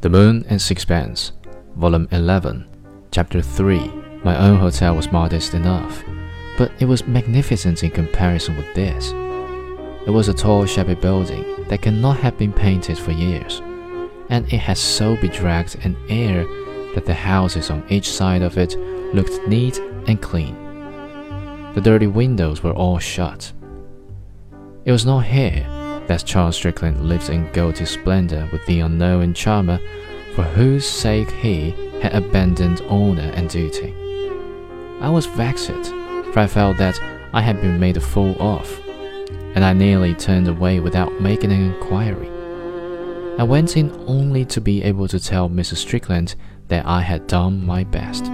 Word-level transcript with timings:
The 0.00 0.08
Moon 0.08 0.44
and 0.48 0.62
Sixpence, 0.62 1.32
Volume 1.74 2.06
11, 2.12 2.68
Chapter 3.10 3.42
3. 3.42 3.80
My 4.22 4.38
own 4.38 4.60
hotel 4.60 4.94
was 4.94 5.10
modest 5.10 5.54
enough, 5.54 6.04
but 6.56 6.70
it 6.78 6.84
was 6.84 7.08
magnificent 7.08 7.82
in 7.82 7.90
comparison 7.90 8.56
with 8.56 8.72
this. 8.76 9.10
It 10.06 10.12
was 10.12 10.28
a 10.28 10.34
tall, 10.34 10.66
shabby 10.66 10.94
building 10.94 11.64
that 11.66 11.82
cannot 11.82 12.18
have 12.18 12.38
been 12.38 12.52
painted 12.52 12.96
for 12.96 13.10
years, 13.10 13.60
and 14.30 14.46
it 14.52 14.58
had 14.58 14.78
so 14.78 15.16
bedraggled 15.16 15.84
an 15.84 15.96
air 16.08 16.44
that 16.94 17.04
the 17.04 17.14
houses 17.14 17.68
on 17.68 17.84
each 17.88 18.08
side 18.08 18.42
of 18.42 18.56
it 18.56 18.76
looked 19.12 19.48
neat 19.48 19.78
and 20.06 20.22
clean. 20.22 20.54
The 21.74 21.80
dirty 21.80 22.06
windows 22.06 22.62
were 22.62 22.72
all 22.72 23.00
shut. 23.00 23.52
It 24.84 24.92
was 24.92 25.04
not 25.04 25.24
here 25.24 25.66
that 26.08 26.24
Charles 26.24 26.56
Strickland 26.56 27.06
lived 27.06 27.28
in 27.28 27.50
gaudy 27.52 27.84
splendor 27.84 28.48
with 28.50 28.64
the 28.66 28.80
unknown 28.80 29.34
charmer 29.34 29.78
for 30.34 30.42
whose 30.42 30.88
sake 30.88 31.30
he 31.30 31.70
had 32.00 32.14
abandoned 32.14 32.80
honor 32.88 33.30
and 33.34 33.48
duty. 33.48 33.94
I 35.00 35.10
was 35.10 35.26
vexed, 35.26 35.86
for 36.32 36.38
I 36.38 36.46
felt 36.46 36.78
that 36.78 36.98
I 37.32 37.42
had 37.42 37.60
been 37.60 37.78
made 37.78 37.96
a 37.96 38.00
fool 38.00 38.36
of, 38.40 38.80
and 39.54 39.64
I 39.64 39.74
nearly 39.74 40.14
turned 40.14 40.48
away 40.48 40.80
without 40.80 41.20
making 41.20 41.52
an 41.52 41.72
inquiry. 41.72 42.30
I 43.38 43.44
went 43.44 43.76
in 43.76 43.92
only 44.06 44.44
to 44.46 44.60
be 44.60 44.82
able 44.82 45.08
to 45.08 45.20
tell 45.20 45.48
Mrs. 45.48 45.76
Strickland 45.76 46.34
that 46.68 46.86
I 46.86 47.02
had 47.02 47.26
done 47.26 47.64
my 47.64 47.84
best. 47.84 48.24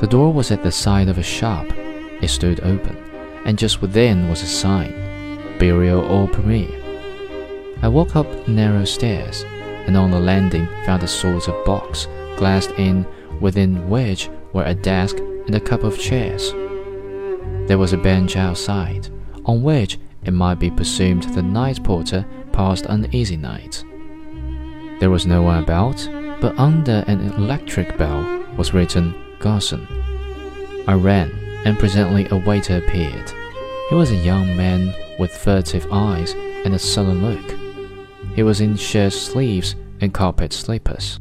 The 0.00 0.08
door 0.08 0.32
was 0.32 0.50
at 0.50 0.62
the 0.62 0.72
side 0.72 1.08
of 1.08 1.18
a 1.18 1.22
shop. 1.22 1.66
It 2.22 2.28
stood 2.28 2.60
open, 2.60 2.96
and 3.44 3.58
just 3.58 3.82
within 3.82 4.28
was 4.28 4.42
a 4.42 4.46
sign 4.46 5.03
Bureau 5.58 6.02
au 6.08 6.26
premier. 6.26 6.68
I 7.82 7.88
walked 7.88 8.16
up 8.16 8.48
narrow 8.48 8.84
stairs, 8.84 9.44
and 9.86 9.96
on 9.96 10.10
the 10.10 10.18
landing 10.18 10.66
found 10.84 11.02
a 11.02 11.08
sort 11.08 11.48
of 11.48 11.64
box, 11.64 12.08
glassed 12.36 12.70
in, 12.72 13.06
within 13.40 13.88
which 13.88 14.30
were 14.52 14.64
a 14.64 14.74
desk 14.74 15.18
and 15.18 15.54
a 15.54 15.60
couple 15.60 15.88
of 15.88 15.98
chairs. 15.98 16.52
There 17.68 17.78
was 17.78 17.92
a 17.92 17.98
bench 17.98 18.36
outside, 18.36 19.08
on 19.44 19.62
which 19.62 19.98
it 20.24 20.32
might 20.32 20.58
be 20.58 20.70
presumed 20.70 21.24
the 21.24 21.42
night 21.42 21.82
porter 21.84 22.26
passed 22.52 22.86
an 22.86 23.14
easy 23.14 23.36
night. 23.36 23.84
There 25.00 25.10
was 25.10 25.26
no 25.26 25.42
one 25.42 25.62
about, 25.62 26.08
but 26.40 26.58
under 26.58 27.04
an 27.06 27.20
electric 27.32 27.98
bell 27.98 28.44
was 28.56 28.72
written 28.72 29.14
Garcon. 29.38 29.86
I 30.86 30.94
ran, 30.94 31.30
and 31.64 31.78
presently 31.78 32.26
a 32.30 32.36
waiter 32.36 32.78
appeared. 32.78 33.32
He 33.88 33.94
was 33.94 34.10
a 34.10 34.16
young 34.16 34.56
man 34.56 34.94
with 35.18 35.36
furtive 35.36 35.86
eyes 35.92 36.32
and 36.64 36.74
a 36.74 36.78
sullen 36.78 37.22
look. 37.22 37.58
He 38.34 38.42
was 38.42 38.60
in 38.60 38.76
shirt 38.76 39.12
sleeves 39.12 39.76
and 40.00 40.12
carpet 40.12 40.52
slippers. 40.52 41.20